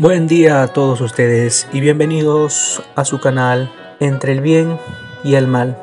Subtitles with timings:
[0.00, 4.78] Buen día a todos ustedes y bienvenidos a su canal Entre el Bien
[5.22, 5.76] y el Mal.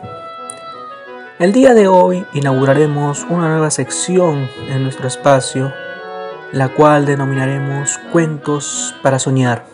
[1.37, 5.71] El día de hoy inauguraremos una nueva sección en nuestro espacio,
[6.51, 9.65] la cual denominaremos Cuentos para Soñar.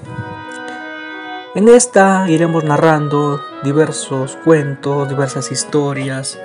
[1.55, 6.37] En esta iremos narrando diversos cuentos, diversas historias,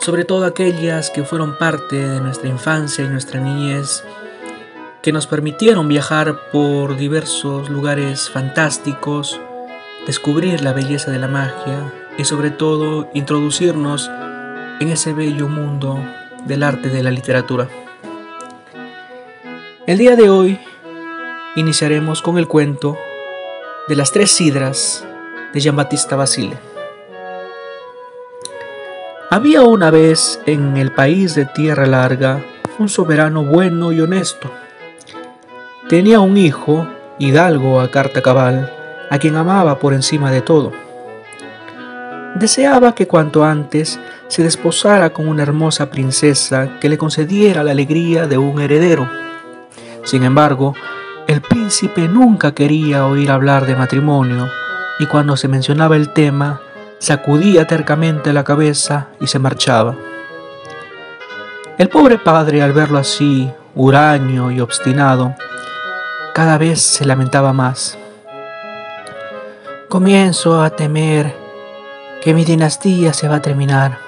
[0.00, 4.02] sobre todo aquellas que fueron parte de nuestra infancia y nuestra niñez,
[5.02, 9.40] que nos permitieron viajar por diversos lugares fantásticos,
[10.06, 14.10] descubrir la belleza de la magia y sobre todo introducirnos
[14.80, 15.98] en ese bello mundo
[16.44, 17.68] del arte de la literatura.
[19.86, 20.60] El día de hoy
[21.56, 22.98] iniciaremos con el cuento
[23.88, 25.06] de las tres sidras
[25.52, 26.56] de Jean-Baptiste Basile.
[29.30, 32.44] Había una vez en el país de Tierra Larga
[32.78, 34.50] un soberano bueno y honesto.
[35.90, 36.86] Tenía un hijo,
[37.18, 38.72] hidalgo a carta cabal,
[39.10, 40.70] a quien amaba por encima de todo.
[42.36, 48.28] Deseaba que cuanto antes se desposara con una hermosa princesa que le concediera la alegría
[48.28, 49.10] de un heredero.
[50.04, 50.76] Sin embargo,
[51.26, 54.48] el príncipe nunca quería oír hablar de matrimonio
[55.00, 56.60] y cuando se mencionaba el tema,
[57.00, 59.96] sacudía tercamente la cabeza y se marchaba.
[61.78, 65.34] El pobre padre, al verlo así, huraño y obstinado,
[66.34, 67.98] cada vez se lamentaba más.
[69.88, 71.34] Comienzo a temer
[72.22, 73.98] que mi dinastía se va a terminar.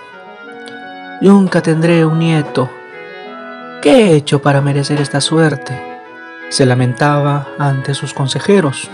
[1.20, 2.70] Nunca tendré un nieto.
[3.80, 5.80] ¿Qué he hecho para merecer esta suerte?
[6.50, 8.88] Se lamentaba ante sus consejeros.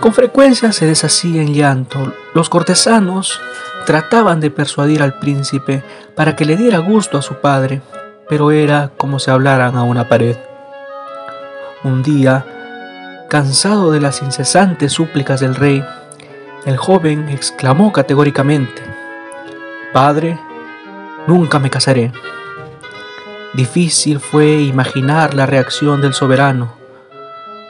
[0.00, 2.12] Con frecuencia se deshacía en llanto.
[2.34, 3.40] Los cortesanos
[3.86, 5.82] trataban de persuadir al príncipe
[6.14, 7.80] para que le diera gusto a su padre,
[8.28, 10.36] pero era como si hablaran a una pared.
[11.84, 12.44] Un día,
[13.28, 15.84] cansado de las incesantes súplicas del rey,
[16.66, 18.82] el joven exclamó categóricamente,
[19.92, 20.40] Padre,
[21.28, 22.10] nunca me casaré.
[23.54, 26.72] Difícil fue imaginar la reacción del soberano.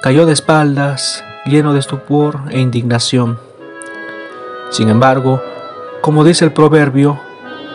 [0.01, 3.39] Cayó de espaldas lleno de estupor e indignación.
[4.71, 5.43] Sin embargo,
[6.01, 7.21] como dice el proverbio,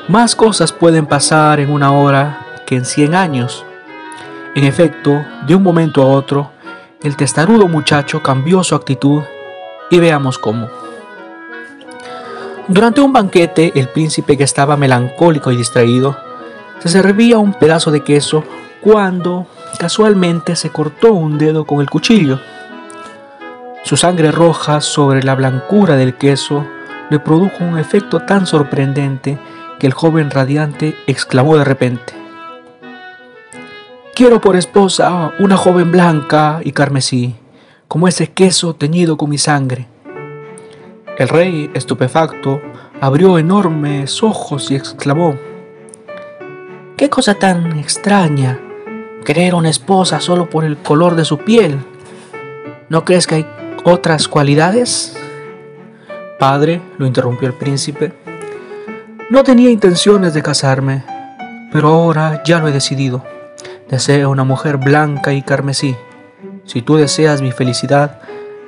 [0.07, 3.63] más cosas pueden pasar en una hora que en cien años.
[4.55, 6.51] En efecto, de un momento a otro,
[7.01, 9.23] el testarudo muchacho cambió su actitud
[9.89, 10.69] y veamos cómo.
[12.67, 16.17] Durante un banquete, el príncipe que estaba melancólico y distraído,
[16.77, 18.43] se servía un pedazo de queso
[18.79, 19.47] cuando
[19.79, 22.39] casualmente se cortó un dedo con el cuchillo.
[23.83, 26.63] Su sangre roja sobre la blancura del queso
[27.09, 29.39] le produjo un efecto tan sorprendente
[29.79, 32.22] que el joven radiante exclamó de repente,
[34.15, 37.33] Quiero por esposa una joven blanca y carmesí,
[37.87, 39.87] como ese queso teñido con mi sangre.
[41.17, 42.61] El rey, estupefacto,
[43.01, 45.35] abrió enormes ojos y exclamó,
[46.95, 48.59] ¿Qué cosa tan extraña?
[49.25, 51.79] Querer una esposa solo por el color de su piel.
[52.89, 53.47] ¿No crees que hay
[53.83, 55.17] otras cualidades?
[56.37, 58.13] Padre, lo interrumpió el príncipe,
[59.31, 61.03] no tenía intenciones de casarme,
[61.71, 63.32] pero ahora ya lo he decidido.
[63.93, 65.95] Deseo una mujer blanca y carmesí.
[66.65, 68.21] Si tú deseas mi felicidad,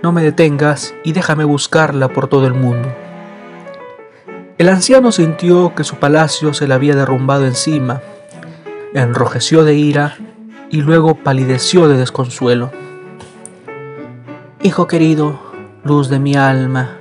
[0.04, 2.94] no me detengas y déjame buscarla por todo el mundo.
[4.60, 8.04] El anciano sintió que su palacio se le había derrumbado encima,
[8.94, 10.16] enrojeció de ira
[10.70, 12.70] y luego palideció de desconsuelo.
[14.62, 15.40] Hijo querido,
[15.84, 17.00] luz de mi alma,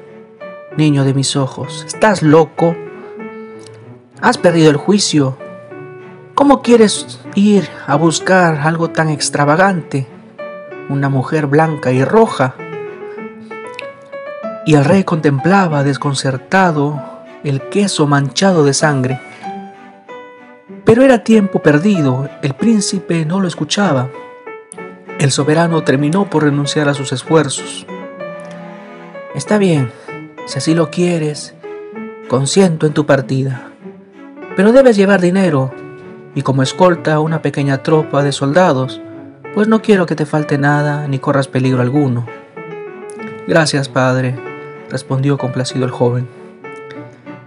[0.78, 2.74] niño de mis ojos, ¿estás loco?
[4.22, 5.36] ¿Has perdido el juicio?
[6.34, 10.08] ¿Cómo quieres ir a buscar algo tan extravagante?
[10.88, 12.56] Una mujer blanca y roja.
[14.66, 17.00] Y el rey contemplaba desconcertado
[17.44, 19.20] el queso manchado de sangre.
[20.84, 24.08] Pero era tiempo perdido, el príncipe no lo escuchaba.
[25.20, 27.86] El soberano terminó por renunciar a sus esfuerzos.
[29.36, 29.92] Está bien,
[30.46, 31.54] si así lo quieres,
[32.28, 33.70] consiento en tu partida.
[34.56, 35.72] Pero debes llevar dinero
[36.34, 39.00] y como escolta una pequeña tropa de soldados,
[39.54, 42.26] pues no quiero que te falte nada ni corras peligro alguno.
[43.46, 44.34] Gracias, padre,
[44.90, 46.28] respondió complacido el joven.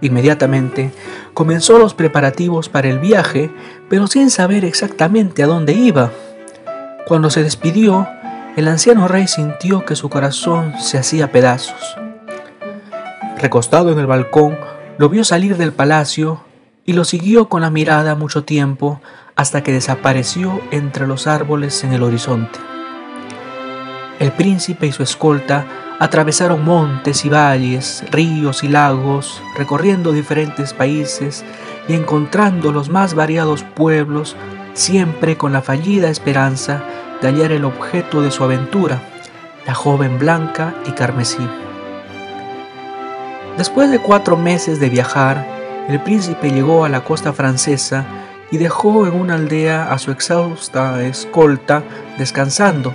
[0.00, 0.92] Inmediatamente
[1.34, 3.50] comenzó los preparativos para el viaje,
[3.88, 6.12] pero sin saber exactamente a dónde iba.
[7.06, 8.08] Cuando se despidió,
[8.56, 11.96] el anciano rey sintió que su corazón se hacía pedazos.
[13.38, 14.58] Recostado en el balcón,
[14.98, 16.40] lo vio salir del palacio
[16.88, 19.02] y lo siguió con la mirada mucho tiempo
[19.36, 22.58] hasta que desapareció entre los árboles en el horizonte.
[24.18, 25.66] El príncipe y su escolta
[25.98, 31.44] atravesaron montes y valles, ríos y lagos, recorriendo diferentes países
[31.88, 34.34] y encontrando los más variados pueblos,
[34.72, 36.82] siempre con la fallida esperanza
[37.20, 39.02] de hallar el objeto de su aventura,
[39.66, 41.46] la joven blanca y carmesí.
[43.58, 45.57] Después de cuatro meses de viajar,
[45.88, 48.04] el príncipe llegó a la costa francesa
[48.50, 51.82] y dejó en una aldea a su exhausta escolta
[52.18, 52.94] descansando.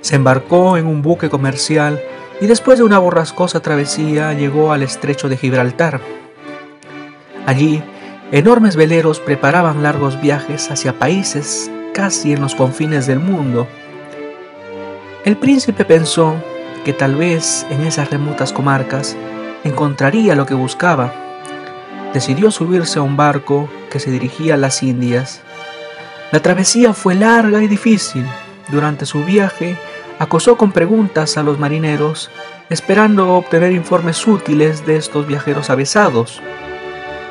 [0.00, 2.00] Se embarcó en un buque comercial
[2.40, 6.00] y después de una borrascosa travesía llegó al estrecho de Gibraltar.
[7.46, 7.82] Allí,
[8.30, 13.66] enormes veleros preparaban largos viajes hacia países casi en los confines del mundo.
[15.24, 16.36] El príncipe pensó
[16.84, 19.16] que tal vez en esas remotas comarcas
[19.64, 21.27] encontraría lo que buscaba.
[22.12, 25.42] Decidió subirse a un barco que se dirigía a las Indias.
[26.32, 28.26] La travesía fue larga y difícil.
[28.68, 29.76] Durante su viaje
[30.18, 32.30] acosó con preguntas a los marineros,
[32.70, 36.42] esperando obtener informes útiles de estos viajeros avesados,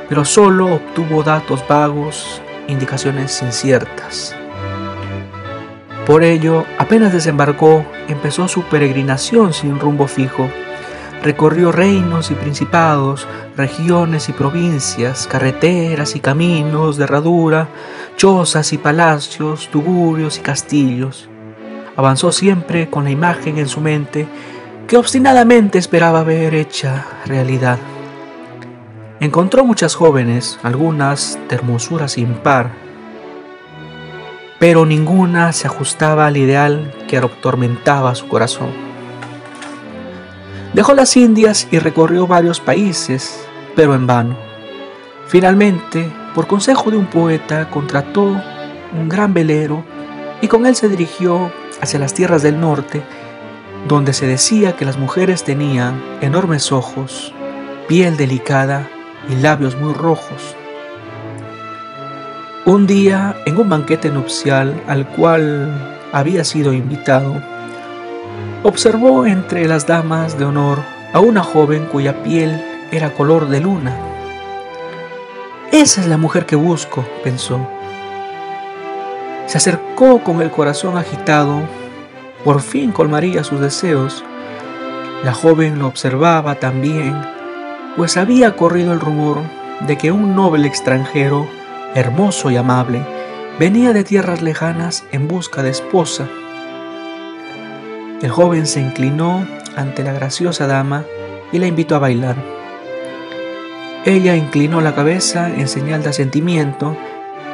[0.09, 4.35] pero solo obtuvo datos vagos, indicaciones inciertas.
[6.05, 10.49] Por ello, apenas desembarcó, empezó su peregrinación sin rumbo fijo.
[11.27, 13.27] Recorrió reinos y principados,
[13.57, 17.67] regiones y provincias, carreteras y caminos de herradura,
[18.15, 21.27] chozas y palacios, tugurios y castillos.
[21.97, 24.25] Avanzó siempre con la imagen en su mente
[24.87, 27.77] que obstinadamente esperaba ver hecha realidad.
[29.19, 32.71] Encontró muchas jóvenes, algunas de hermosura sin par,
[34.59, 38.86] pero ninguna se ajustaba al ideal que atormentaba su corazón.
[40.77, 43.43] Dejó las Indias y recorrió varios países,
[43.75, 44.37] pero en vano.
[45.25, 48.39] Finalmente, por consejo de un poeta, contrató
[48.93, 49.83] un gran velero
[50.39, 51.51] y con él se dirigió
[51.81, 53.01] hacia las tierras del norte,
[53.87, 57.33] donde se decía que las mujeres tenían enormes ojos,
[57.87, 58.87] piel delicada
[59.31, 60.55] y labios muy rojos.
[62.65, 67.41] Un día, en un banquete nupcial al cual había sido invitado,
[68.63, 70.79] observó entre las damas de honor
[71.13, 73.95] a una joven cuya piel era color de luna.
[75.71, 77.59] Esa es la mujer que busco, pensó.
[79.45, 81.61] Se acercó con el corazón agitado,
[82.43, 84.23] por fin colmaría sus deseos.
[85.23, 87.15] La joven lo observaba también,
[87.95, 89.39] pues había corrido el rumor
[89.81, 91.47] de que un noble extranjero
[91.95, 93.01] hermoso y amable,
[93.59, 96.27] venía de tierras lejanas en busca de esposa.
[98.21, 101.03] El joven se inclinó ante la graciosa dama
[101.51, 102.35] y la invitó a bailar.
[104.05, 106.95] Ella inclinó la cabeza en señal de asentimiento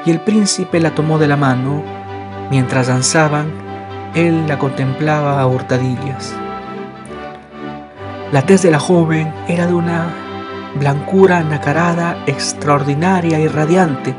[0.06, 1.84] y el príncipe la tomó de la mano.
[2.50, 3.52] Mientras danzaban,
[4.16, 6.36] él la contemplaba a hurtadillas.
[8.32, 10.14] La tez de la joven era de una
[10.76, 14.16] blancura nacarada extraordinaria y radiante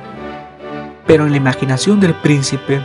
[1.06, 2.82] pero en la imaginación del príncipe,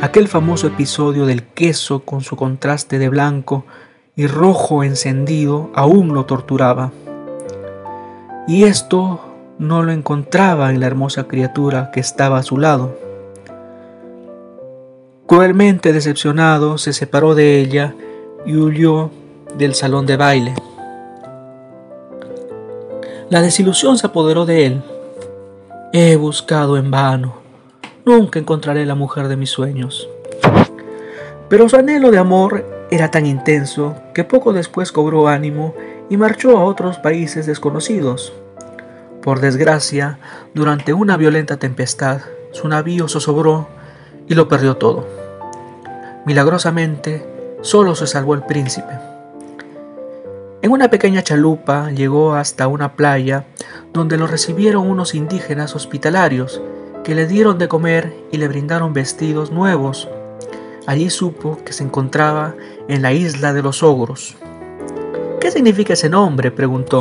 [0.00, 3.64] aquel famoso episodio del queso con su contraste de blanco
[4.14, 6.92] y rojo encendido aún lo torturaba.
[8.46, 9.20] Y esto
[9.58, 12.96] no lo encontraba en la hermosa criatura que estaba a su lado.
[15.26, 17.94] Cruelmente decepcionado, se separó de ella
[18.46, 19.10] y huyó
[19.56, 20.54] del salón de baile.
[23.28, 24.82] La desilusión se apoderó de él.
[25.92, 27.47] He buscado en vano
[28.08, 30.08] nunca encontraré la mujer de mis sueños.
[31.48, 35.74] Pero su anhelo de amor era tan intenso que poco después cobró ánimo
[36.08, 38.32] y marchó a otros países desconocidos.
[39.22, 40.18] Por desgracia,
[40.54, 42.20] durante una violenta tempestad,
[42.52, 43.68] su navío zozobró
[44.26, 45.06] y lo perdió todo.
[46.24, 47.26] Milagrosamente,
[47.60, 48.92] solo se salvó el príncipe.
[50.60, 53.44] En una pequeña chalupa llegó hasta una playa
[53.92, 56.60] donde lo recibieron unos indígenas hospitalarios
[57.08, 60.10] que le dieron de comer y le brindaron vestidos nuevos.
[60.86, 62.54] Allí supo que se encontraba
[62.86, 64.36] en la isla de los ogros.
[65.40, 66.50] ¿Qué significa ese nombre?
[66.50, 67.00] preguntó.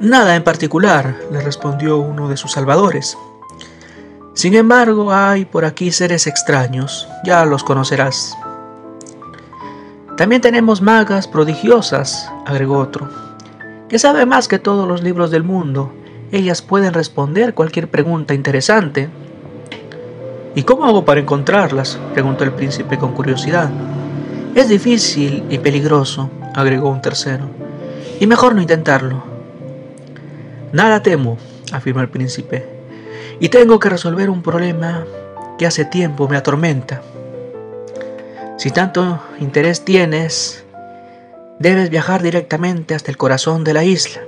[0.00, 3.18] Nada en particular, le respondió uno de sus salvadores.
[4.32, 8.38] Sin embargo, hay por aquí seres extraños, ya los conocerás.
[10.16, 13.06] También tenemos magas prodigiosas, agregó otro,
[13.90, 15.92] que saben más que todos los libros del mundo
[16.32, 19.08] ellas pueden responder cualquier pregunta interesante.
[20.54, 21.98] ¿Y cómo hago para encontrarlas?
[22.12, 23.70] preguntó el príncipe con curiosidad.
[24.54, 27.44] Es difícil y peligroso, agregó un tercero,
[28.18, 29.22] y mejor no intentarlo.
[30.72, 31.38] Nada temo,
[31.72, 32.66] afirmó el príncipe,
[33.38, 35.04] y tengo que resolver un problema
[35.58, 37.02] que hace tiempo me atormenta.
[38.56, 40.64] Si tanto interés tienes,
[41.58, 44.20] debes viajar directamente hasta el corazón de la isla.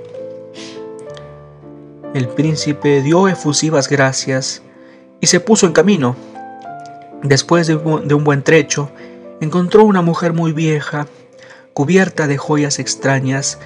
[2.13, 4.61] El príncipe dio efusivas gracias
[5.19, 6.15] y se puso en camino.
[7.23, 8.91] Después de un buen trecho,
[9.41, 11.07] encontró una mujer muy vieja,
[11.73, 13.57] cubierta de joyas extrañas,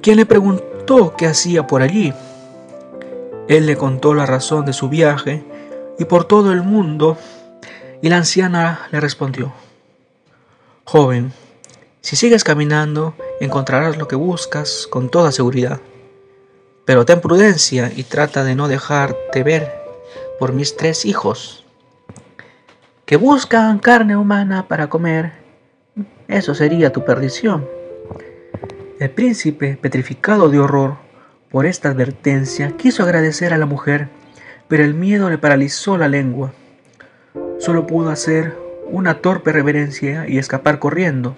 [0.00, 2.12] quien le preguntó qué hacía por allí.
[3.48, 5.42] Él le contó la razón de su viaje
[5.98, 7.16] y por todo el mundo,
[8.00, 9.52] y la anciana le respondió,
[10.84, 11.32] Joven,
[12.00, 15.80] si sigues caminando, encontrarás lo que buscas con toda seguridad.
[16.88, 19.70] Pero ten prudencia y trata de no dejarte ver
[20.38, 21.66] por mis tres hijos,
[23.04, 25.32] que buscan carne humana para comer.
[26.28, 27.68] Eso sería tu perdición.
[28.98, 30.96] El príncipe, petrificado de horror
[31.50, 34.08] por esta advertencia, quiso agradecer a la mujer,
[34.66, 36.54] pero el miedo le paralizó la lengua.
[37.58, 41.36] Solo pudo hacer una torpe reverencia y escapar corriendo.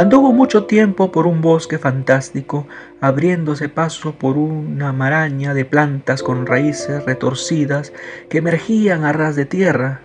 [0.00, 2.66] Anduvo mucho tiempo por un bosque fantástico,
[3.02, 7.92] abriéndose paso por una maraña de plantas con raíces retorcidas
[8.30, 10.00] que emergían a ras de tierra.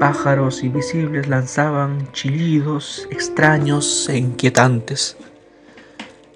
[0.00, 5.16] Pájaros invisibles lanzaban chillidos extraños e inquietantes.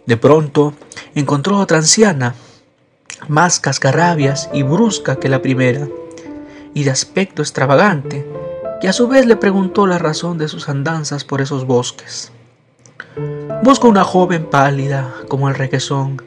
[0.06, 0.72] De pronto
[1.16, 2.36] encontró otra anciana,
[3.26, 5.88] más cascarrabias y brusca que la primera,
[6.74, 8.24] y de aspecto extravagante,
[8.80, 12.30] que a su vez le preguntó la razón de sus andanzas por esos bosques.
[13.60, 16.22] Busco una joven pálida como el requesón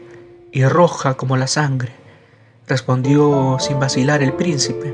[0.52, 1.94] y roja como la sangre,
[2.68, 4.94] respondió sin vacilar el príncipe,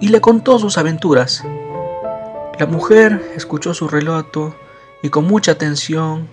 [0.00, 1.44] y le contó sus aventuras.
[2.58, 4.54] La mujer escuchó su relato
[5.02, 6.28] y con mucha atención,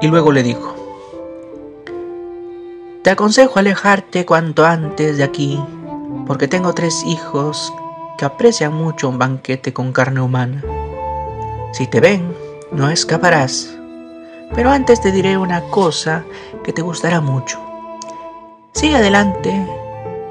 [0.00, 0.76] y luego le dijo,
[3.02, 5.60] Te aconsejo alejarte cuanto antes de aquí,
[6.28, 7.72] porque tengo tres hijos
[8.16, 10.62] que aprecian mucho un banquete con carne humana.
[11.72, 12.32] Si te ven,
[12.70, 13.76] no escaparás.
[14.54, 16.24] Pero antes te diré una cosa
[16.62, 17.60] que te gustará mucho.
[18.72, 19.50] Sigue adelante,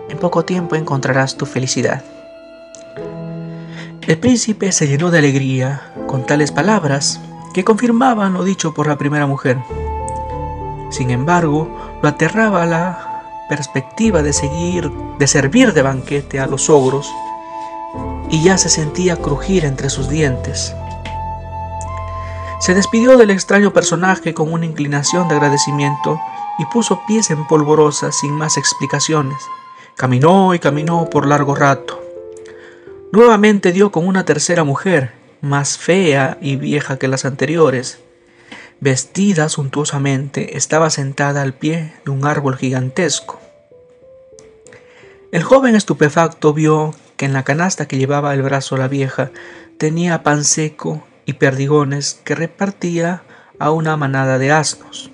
[0.10, 2.04] en poco tiempo encontrarás tu felicidad.
[4.08, 7.22] El príncipe se llenó de alegría con tales palabras
[7.54, 9.58] que confirmaban lo dicho por la primera mujer.
[10.90, 11.70] Sin embargo,
[12.02, 17.10] lo aterraba la perspectiva de seguir, de servir de banquete a los ogros,
[18.30, 20.76] y ya se sentía crujir entre sus dientes.
[22.64, 26.18] Se despidió del extraño personaje con una inclinación de agradecimiento
[26.58, 29.36] y puso pies en polvorosa sin más explicaciones.
[29.98, 32.02] Caminó y caminó por largo rato.
[33.12, 38.00] Nuevamente dio con una tercera mujer, más fea y vieja que las anteriores.
[38.80, 43.42] Vestida suntuosamente, estaba sentada al pie de un árbol gigantesco.
[45.34, 49.32] El joven estupefacto vio que en la canasta que llevaba el brazo la vieja
[49.78, 53.24] tenía pan seco y perdigones que repartía
[53.60, 55.12] a una manada de asnos.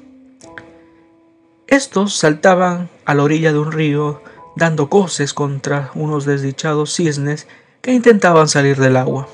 [1.68, 4.22] Estos saltaban a la orilla de un río
[4.56, 7.48] dando coces contra unos desdichados cisnes
[7.82, 9.28] que intentaban salir del agua.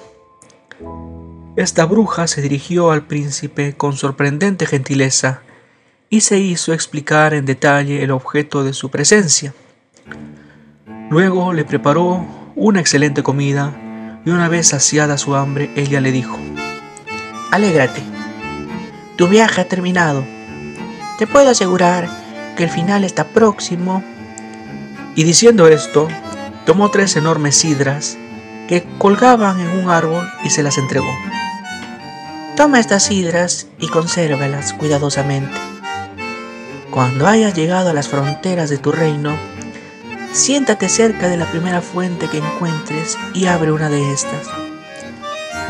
[1.56, 5.42] Esta bruja se dirigió al príncipe con sorprendente gentileza
[6.10, 9.54] y se hizo explicar en detalle el objeto de su presencia.
[11.10, 13.74] Luego le preparó una excelente comida
[14.26, 16.38] y una vez saciada su hambre, ella le dijo,
[17.52, 18.02] Alégrate.
[19.16, 20.26] Tu viaje ha terminado.
[21.18, 22.10] Te puedo asegurar
[22.56, 24.04] que el final está próximo.
[25.16, 26.08] Y diciendo esto,
[26.66, 28.18] tomó tres enormes sidras
[28.68, 31.12] que colgaban en un árbol y se las entregó.
[32.56, 35.58] Toma estas sidras y consérvalas cuidadosamente.
[36.90, 39.36] Cuando hayas llegado a las fronteras de tu reino,
[40.32, 44.48] siéntate cerca de la primera fuente que encuentres y abre una de estas.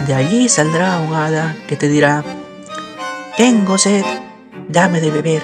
[0.07, 2.23] De allí saldrá un hada que te dirá,
[3.37, 4.05] tengo sed,
[4.69, 5.43] dame de beber.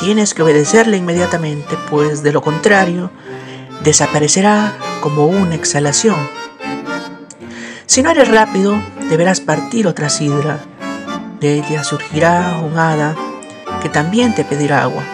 [0.00, 3.10] Tienes que obedecerle inmediatamente, pues de lo contrario,
[3.84, 6.16] desaparecerá como una exhalación.
[7.86, 10.58] Si no eres rápido, deberás partir otra sidra.
[11.40, 13.14] De ella surgirá un hada
[13.82, 15.04] que también te pedirá agua.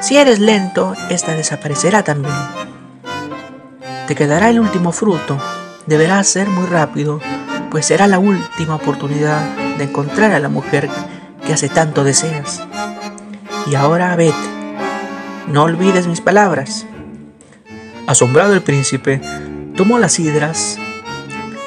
[0.00, 2.34] Si eres lento, esta desaparecerá también.
[4.06, 5.38] Te quedará el último fruto,
[5.86, 7.20] Deberás ser muy rápido,
[7.70, 10.88] pues será la última oportunidad de encontrar a la mujer
[11.46, 12.62] que hace tanto deseas.
[13.70, 14.34] Y ahora vete,
[15.48, 16.86] no olvides mis palabras.
[18.06, 19.20] Asombrado el príncipe,
[19.76, 20.78] tomó las hidras,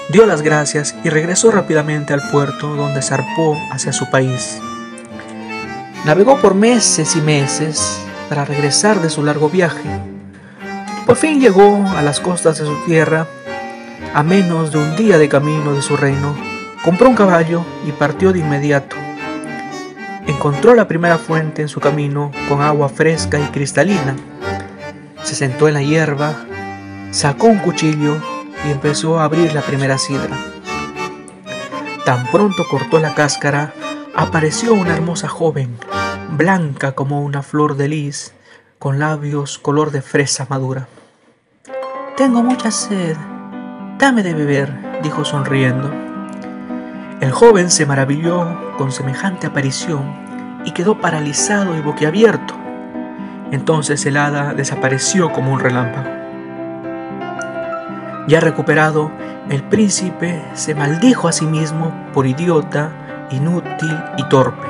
[0.10, 4.60] dio las gracias y regresó rápidamente al puerto donde zarpó hacia su país.
[6.06, 9.90] Navegó por meses y meses para regresar de su largo viaje.
[11.06, 13.28] Por fin llegó a las costas de su tierra
[14.14, 16.36] a menos de un día de camino de su reino,
[16.84, 18.96] compró un caballo y partió de inmediato.
[20.26, 24.16] Encontró la primera fuente en su camino con agua fresca y cristalina.
[25.24, 26.36] Se sentó en la hierba,
[27.12, 28.18] sacó un cuchillo
[28.66, 30.38] y empezó a abrir la primera sidra.
[32.06, 33.74] Tan pronto cortó la cáscara,
[34.16, 35.78] apareció una hermosa joven,
[36.32, 38.34] blanca como una flor de lis,
[38.80, 40.88] con labios color de fresa madura.
[42.16, 43.18] Tengo mucha sed,
[44.00, 45.92] Dame de beber, dijo sonriendo.
[47.20, 48.46] El joven se maravilló
[48.78, 50.14] con semejante aparición
[50.66, 52.54] y quedó paralizado y boquiabierto.
[53.50, 56.12] Entonces el hada desapareció como un relámpago.
[58.28, 59.10] Ya recuperado,
[59.50, 62.92] el príncipe se maldijo a sí mismo por idiota,
[63.32, 64.68] inútil y torpe.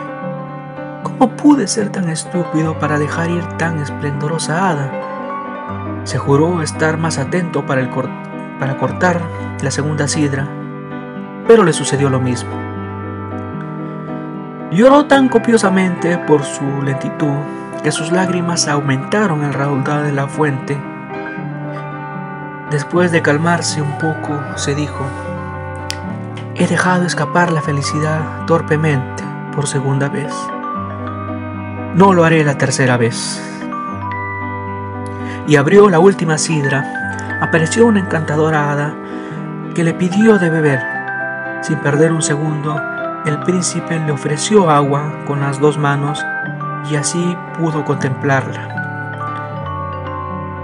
[1.03, 6.01] ¿Cómo pude ser tan estúpido para dejar ir tan esplendorosa hada?
[6.05, 7.89] Se juró estar más atento para el,
[8.59, 9.21] para cortar
[9.61, 10.47] la segunda sidra,
[11.47, 12.51] pero le sucedió lo mismo.
[14.71, 17.37] Lloró tan copiosamente por su lentitud
[17.83, 20.77] que sus lágrimas aumentaron el raudal de la fuente.
[22.69, 25.05] Después de calmarse un poco, se dijo,
[26.55, 29.23] he dejado escapar la felicidad torpemente
[29.55, 30.33] por segunda vez.
[31.95, 33.41] No lo haré la tercera vez.
[35.47, 36.96] Y abrió la última sidra
[37.41, 38.95] apareció una encantadora hada
[39.75, 40.81] que le pidió de beber.
[41.61, 42.81] Sin perder un segundo,
[43.25, 46.23] el príncipe le ofreció agua con las dos manos
[46.89, 48.77] y así pudo contemplarla.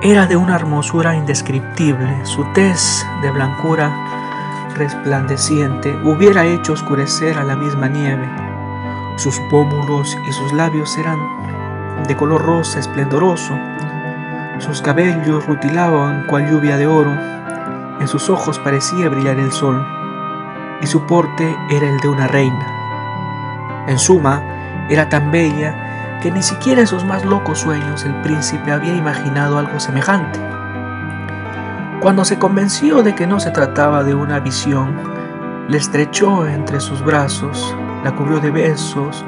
[0.01, 3.91] Era de una hermosura indescriptible, su tez de blancura
[4.75, 8.27] resplandeciente hubiera hecho oscurecer a la misma nieve.
[9.17, 11.19] Sus pómulos y sus labios eran
[12.07, 13.53] de color rosa esplendoroso,
[14.61, 17.11] sus cabellos rutilaban cual lluvia de oro,
[17.99, 19.85] en sus ojos parecía brillar el sol,
[20.81, 23.85] y su porte era el de una reina.
[23.87, 24.41] En suma,
[24.89, 29.57] era tan bella que ni siquiera en sus más locos sueños el príncipe había imaginado
[29.57, 30.39] algo semejante.
[31.99, 34.95] Cuando se convenció de que no se trataba de una visión,
[35.67, 39.23] le estrechó entre sus brazos, la cubrió de besos,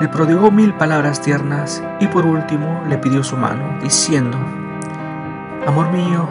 [0.00, 4.38] le prodigó mil palabras tiernas y por último le pidió su mano, diciendo,
[5.68, 6.26] Amor mío,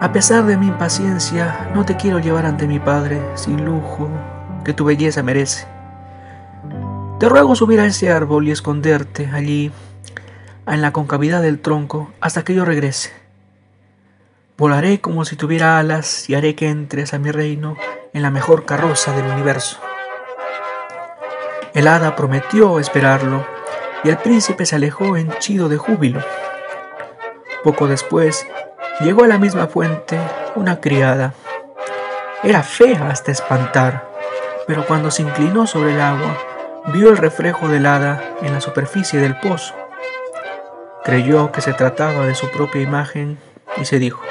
[0.00, 4.10] a pesar de mi impaciencia, no te quiero llevar ante mi padre sin lujo
[4.64, 5.68] que tu belleza merece.
[7.20, 9.70] Te ruego subir a ese árbol y esconderte allí,
[10.66, 13.12] en la concavidad del tronco, hasta que yo regrese.
[14.56, 17.76] Volaré como si tuviera alas y haré que entres a mi reino
[18.12, 19.78] en la mejor carroza del universo.
[21.72, 23.46] El hada prometió esperarlo
[24.02, 26.20] y el príncipe se alejó henchido de júbilo.
[27.68, 28.46] Poco después,
[29.00, 30.18] llegó a la misma fuente
[30.54, 31.34] una criada.
[32.42, 34.08] Era fea hasta espantar,
[34.66, 36.34] pero cuando se inclinó sobre el agua,
[36.94, 39.74] vio el reflejo del hada en la superficie del pozo.
[41.04, 43.38] Creyó que se trataba de su propia imagen
[43.76, 44.22] y se dijo,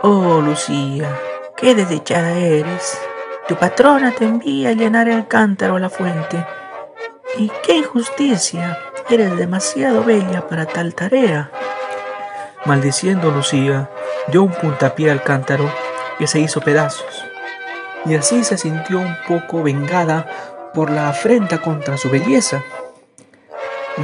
[0.00, 1.20] Oh, Lucía,
[1.54, 2.98] qué desdichada eres.
[3.46, 6.46] Tu patrona te envía a llenar el cántaro a la fuente.
[7.36, 8.78] Y qué injusticia.
[9.10, 11.50] Eres demasiado bella para tal tarea.
[12.66, 13.88] Maldiciendo Lucía,
[14.26, 15.64] dio un puntapié al cántaro
[16.18, 17.24] que se hizo pedazos.
[18.04, 20.26] Y así se sintió un poco vengada
[20.74, 22.62] por la afrenta contra su belleza.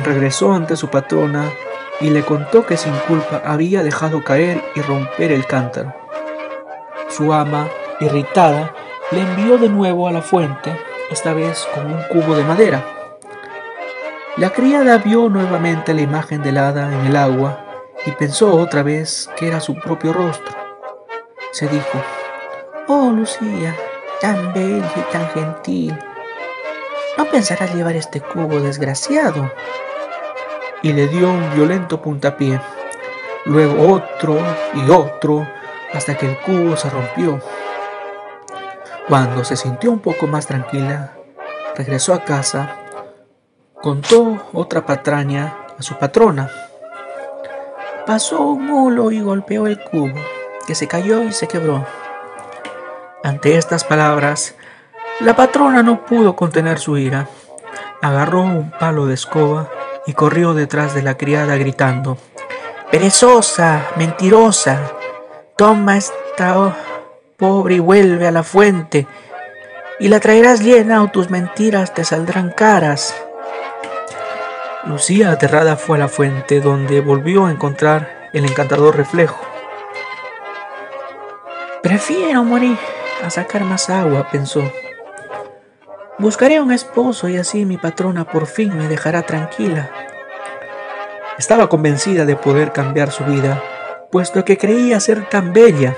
[0.05, 1.53] Regresó ante su patrona
[2.01, 5.95] y le contó que sin culpa había dejado caer y romper el cántaro.
[7.11, 7.69] Su ama,
[8.01, 8.75] irritada,
[9.11, 10.75] le envió de nuevo a la fuente,
[11.11, 12.94] esta vez con un cubo de madera.
[14.37, 17.65] La criada vio nuevamente la imagen del hada en el agua
[18.05, 20.53] y pensó otra vez que era su propio rostro.
[21.53, 22.03] Se dijo,
[22.89, 23.77] Oh Lucía,
[24.21, 25.97] tan bella y tan gentil,
[27.17, 29.53] ¿no pensarás llevar este cubo desgraciado?
[30.83, 32.61] Y le dio un violento puntapié,
[33.45, 34.37] luego otro
[34.75, 35.47] y otro,
[35.93, 37.41] hasta que el cubo se rompió.
[39.07, 41.13] Cuando se sintió un poco más tranquila,
[41.77, 42.81] regresó a casa
[43.85, 46.51] Contó otra patraña a su patrona.
[48.07, 50.15] Pasó un mulo y golpeó el cubo,
[50.67, 51.85] que se cayó y se quebró.
[53.23, 54.55] Ante estas palabras,
[55.21, 57.29] la patrona no pudo contener su ira.
[58.01, 59.69] Agarró un palo de escoba
[60.07, 62.17] y corrió detrás de la criada gritando,
[62.91, 64.81] Perezosa, mentirosa,
[65.59, 66.75] toma esta
[67.37, 69.07] pobre y vuelve a la fuente,
[70.01, 73.15] y la traerás llena o tus mentiras te saldrán caras.
[74.87, 79.41] Lucía, aterrada, fue a la fuente, donde volvió a encontrar el encantador reflejo.
[81.83, 82.77] Prefiero morir
[83.25, 84.63] a sacar más agua, pensó.
[86.19, 89.91] Buscaré un esposo y así mi patrona por fin me dejará tranquila.
[91.39, 93.63] Estaba convencida de poder cambiar su vida,
[94.13, 95.97] puesto que creía ser tan bella.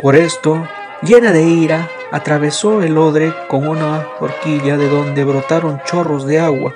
[0.00, 0.66] Por esto,
[1.02, 6.74] llena de ira, atravesó el odre con una horquilla de donde brotaron chorros de agua.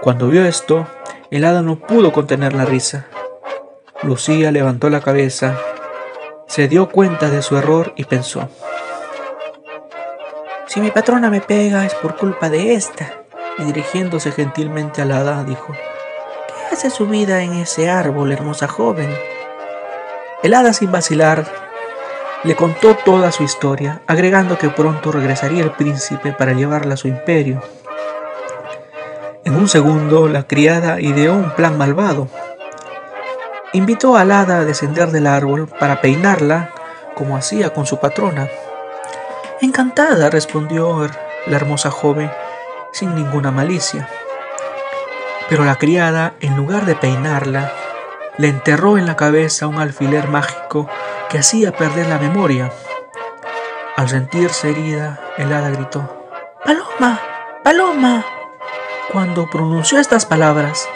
[0.00, 0.86] Cuando vio esto,
[1.30, 3.06] el hada no pudo contener la risa.
[4.02, 5.58] Lucía levantó la cabeza,
[6.46, 8.48] se dio cuenta de su error y pensó,
[10.66, 13.12] si mi patrona me pega es por culpa de esta.
[13.58, 18.68] Y dirigiéndose gentilmente a la hada, dijo, ¿qué hace su vida en ese árbol, hermosa
[18.68, 19.12] joven?
[20.42, 21.44] El hada sin vacilar
[22.44, 27.08] le contó toda su historia, agregando que pronto regresaría el príncipe para llevarla a su
[27.08, 27.60] imperio.
[29.44, 32.28] En un segundo, la criada ideó un plan malvado.
[33.72, 36.72] Invitó a la hada a descender del árbol para peinarla
[37.14, 38.48] como hacía con su patrona.
[39.60, 41.08] Encantada, respondió
[41.46, 42.30] la hermosa joven,
[42.92, 44.08] sin ninguna malicia.
[45.48, 47.72] Pero la criada, en lugar de peinarla,
[48.36, 50.88] le enterró en la cabeza un alfiler mágico
[51.28, 52.72] que hacía perder la memoria.
[53.96, 56.28] Al sentirse herida, el hada gritó,
[56.64, 57.20] Paloma,
[57.62, 58.39] Paloma.
[59.12, 60.88] Cuando pronunció estas palabras,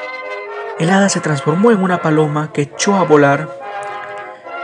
[0.78, 3.48] el hada se transformó en una paloma que echó a volar.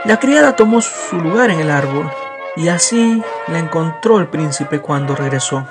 [0.05, 2.09] La criada tomó su lugar en el árbol
[2.55, 5.67] y así la encontró el príncipe cuando regresó.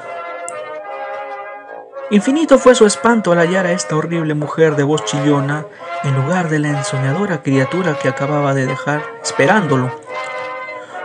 [2.10, 5.64] Infinito fue su espanto al hallar a esta horrible mujer de voz chillona
[6.04, 9.90] en lugar de la ensoñadora criatura que acababa de dejar esperándolo.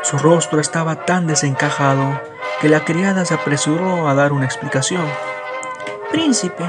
[0.01, 2.19] Su rostro estaba tan desencajado
[2.59, 5.05] que la criada se apresuró a dar una explicación.
[6.11, 6.63] Príncipe,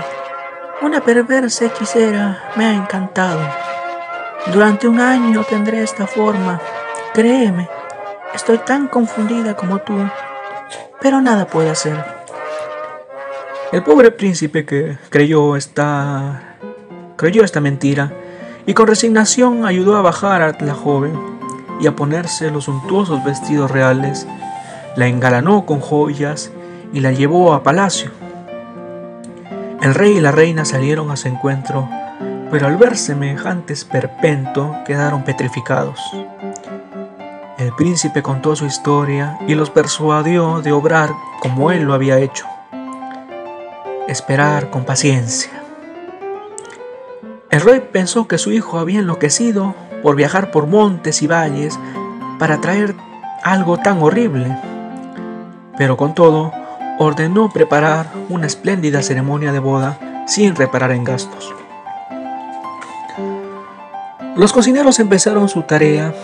[0.83, 3.41] una perversa hechicera me ha encantado.
[4.53, 6.61] Durante un año tendré esta forma.
[7.13, 7.69] Créeme,
[8.35, 9.95] estoy tan confundida como tú,
[11.01, 12.03] pero nada puedo hacer.
[13.73, 16.57] El pobre príncipe que creyó esta,
[17.17, 18.13] creyó esta mentira
[18.65, 21.19] y con resignación ayudó a bajar a la joven
[21.79, 24.27] y a ponerse los suntuosos vestidos reales,
[24.97, 26.51] la engalanó con joyas
[26.93, 28.11] y la llevó a palacio.
[29.87, 31.89] El rey y la reina salieron a su encuentro,
[32.51, 36.01] pero al ver semejante esperpento quedaron petrificados.
[37.57, 42.47] El príncipe contó su historia y los persuadió de obrar como él lo había hecho
[44.09, 45.53] esperar con paciencia.
[47.49, 51.79] El rey pensó que su hijo había enloquecido por viajar por montes y valles
[52.41, 52.97] para traer
[53.45, 54.59] algo tan horrible,
[55.79, 56.66] pero con todo
[56.99, 61.55] ordenó preparar una espléndida ceremonia de boda sin reparar en gastos.
[64.37, 66.15] Los cocineros empezaron su tarea,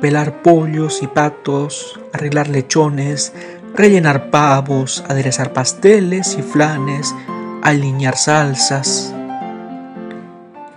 [0.00, 3.32] pelar pollos y patos, arreglar lechones,
[3.74, 7.14] rellenar pavos, aderezar pasteles y flanes,
[7.62, 9.14] alinear salsas.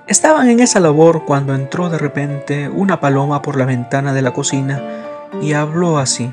[0.07, 4.31] Estaban en esa labor cuando entró de repente una paloma por la ventana de la
[4.31, 4.81] cocina
[5.41, 6.31] y habló así.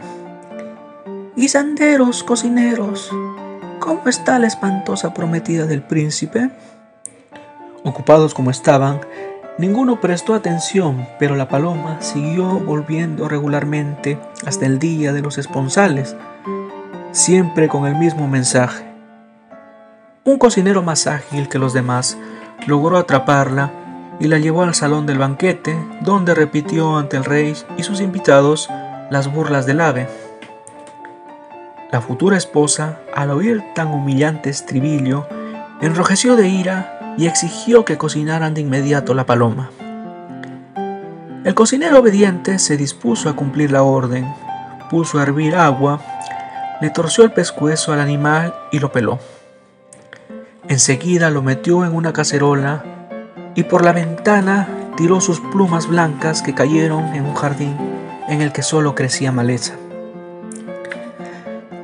[1.36, 3.10] Guisanderos, cocineros,
[3.80, 6.50] ¿cómo está la espantosa prometida del príncipe?
[7.82, 9.00] Ocupados como estaban,
[9.58, 16.14] ninguno prestó atención, pero la paloma siguió volviendo regularmente hasta el día de los esponsales
[17.14, 18.84] siempre con el mismo mensaje.
[20.24, 22.18] Un cocinero más ágil que los demás
[22.66, 23.72] logró atraparla
[24.18, 28.68] y la llevó al salón del banquete, donde repitió ante el rey y sus invitados
[29.10, 30.08] las burlas del ave.
[31.94, 35.28] La futura esposa, al oír tan humillante estribillo,
[35.80, 39.70] enrojeció de ira y exigió que cocinaran de inmediato la paloma.
[41.44, 44.26] El cocinero obediente se dispuso a cumplir la orden,
[44.90, 46.00] puso a hervir agua
[46.80, 49.20] le torció el pescuezo al animal y lo peló.
[50.66, 52.82] Enseguida lo metió en una cacerola
[53.54, 57.76] y por la ventana tiró sus plumas blancas que cayeron en un jardín
[58.26, 59.74] en el que solo crecía maleza.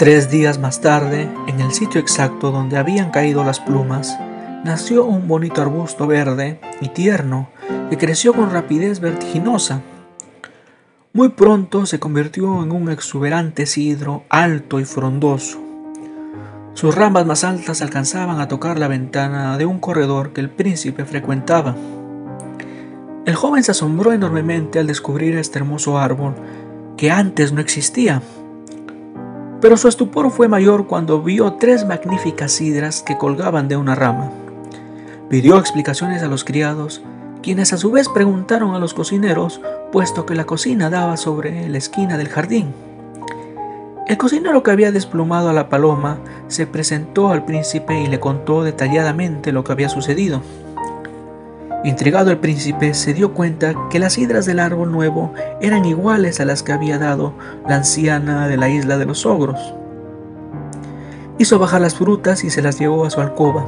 [0.01, 4.19] Tres días más tarde, en el sitio exacto donde habían caído las plumas,
[4.65, 7.51] nació un bonito arbusto verde y tierno
[7.91, 9.83] que creció con rapidez vertiginosa
[11.13, 15.59] muy pronto se convirtió en un exuberante cidro alto y frondoso.
[16.73, 21.05] Sus ramas más altas alcanzaban a tocar la ventana de un corredor que el príncipe
[21.05, 21.77] frecuentaba.
[23.27, 26.37] El joven se asombró enormemente al descubrir este hermoso árbol
[26.97, 28.23] que antes no existía.
[29.61, 34.31] Pero su estupor fue mayor cuando vio tres magníficas sidras que colgaban de una rama.
[35.29, 37.03] Pidió explicaciones a los criados
[37.43, 39.61] quienes a su vez preguntaron a los cocineros,
[39.93, 42.75] puesto que la cocina daba sobre la esquina del jardín.
[44.07, 46.19] El cocinero que había desplumado a la paloma
[46.49, 50.43] se presentó al príncipe y le contó detalladamente lo que había sucedido.
[51.83, 56.45] Intrigado el príncipe se dio cuenta que las hidras del árbol nuevo eran iguales a
[56.45, 57.33] las que había dado
[57.67, 59.75] la anciana de la isla de los ogros.
[61.39, 63.65] Hizo bajar las frutas y se las llevó a su alcoba.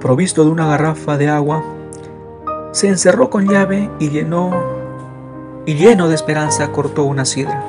[0.00, 1.64] Provisto de una garrafa de agua,
[2.70, 4.52] se encerró con llave y llenó
[5.66, 7.64] y lleno de esperanza cortó una sidra.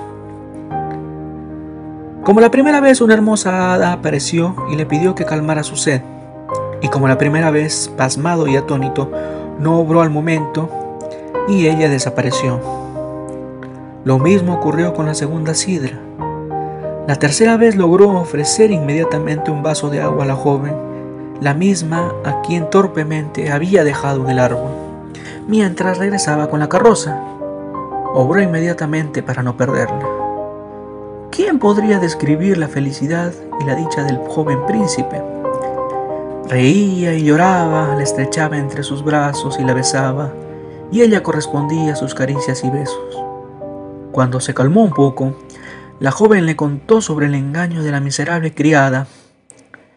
[2.23, 6.01] Como la primera vez una hermosa hada apareció y le pidió que calmara su sed,
[6.83, 9.09] y como la primera vez, pasmado y atónito,
[9.59, 10.69] no obró al momento
[11.47, 12.59] y ella desapareció.
[14.05, 15.97] Lo mismo ocurrió con la segunda sidra.
[17.07, 20.75] La tercera vez logró ofrecer inmediatamente un vaso de agua a la joven,
[21.41, 24.83] la misma a quien torpemente había dejado en el árbol
[25.47, 27.19] mientras regresaba con la carroza.
[28.13, 30.07] Obró inmediatamente para no perderla.
[31.31, 35.21] ¿Quién podría describir la felicidad y la dicha del joven príncipe?
[36.49, 40.33] Reía y lloraba, la estrechaba entre sus brazos y la besaba,
[40.91, 43.23] y ella correspondía a sus caricias y besos.
[44.11, 45.35] Cuando se calmó un poco,
[45.99, 49.07] la joven le contó sobre el engaño de la miserable criada.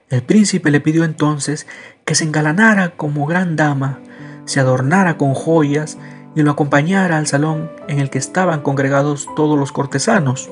[0.09, 1.67] El príncipe le pidió entonces
[2.05, 4.01] que se engalanara como gran dama
[4.47, 5.99] se adornara con joyas
[6.35, 10.49] y lo acompañara al salón en el que estaban congregados todos los cortesanos.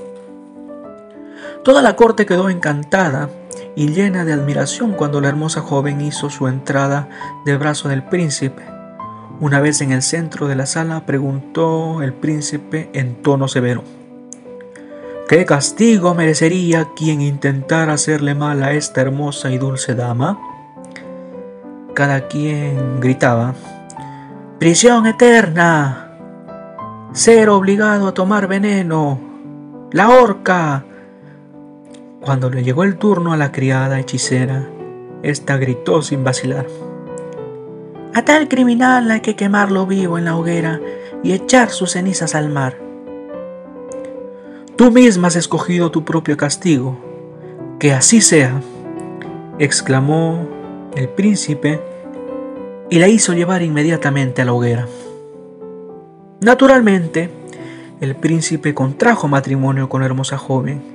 [1.63, 3.31] Toda la corte quedó encantada
[3.77, 7.09] y llena de admiración cuando la hermosa joven hizo su entrada
[7.45, 8.63] del brazo del príncipe.
[9.41, 13.83] Una vez en el centro de la sala preguntó el príncipe en tono severo.
[15.29, 20.39] ¿Qué castigo merecería quien intentara hacerle mal a esta hermosa y dulce dama?
[21.95, 23.55] Cada quien gritaba,
[24.59, 26.13] Prisión eterna.
[27.13, 29.21] Ser obligado a tomar veneno.
[29.93, 30.85] La horca.
[32.25, 34.67] Cuando le llegó el turno a la criada hechicera,
[35.23, 36.67] ésta gritó sin vacilar.
[38.15, 40.81] A tal criminal hay que quemarlo vivo en la hoguera
[41.23, 42.79] y echar sus cenizas al mar.
[44.75, 46.97] Tú misma has escogido tu propio castigo.
[47.79, 48.59] Que así sea,
[49.59, 50.49] exclamó
[50.97, 51.79] el príncipe
[52.89, 54.89] y la hizo llevar inmediatamente a la hoguera.
[56.41, 57.29] Naturalmente,
[58.01, 60.94] el príncipe contrajo matrimonio con la hermosa joven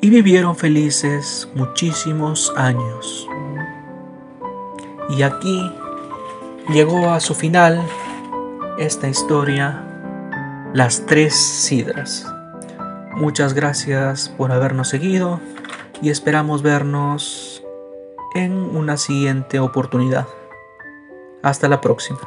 [0.00, 3.28] y vivieron felices muchísimos años.
[5.10, 5.72] Y aquí
[6.68, 7.82] llegó a su final
[8.78, 9.82] esta historia,
[10.72, 12.26] Las Tres Sidras.
[13.16, 15.40] Muchas gracias por habernos seguido
[16.00, 17.64] y esperamos vernos
[18.34, 20.28] en una siguiente oportunidad.
[21.42, 22.20] Hasta la próxima.